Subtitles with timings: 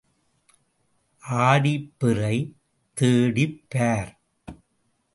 [1.23, 2.55] ஆடிப் பிறை
[2.93, 4.11] தேடிப் பார்.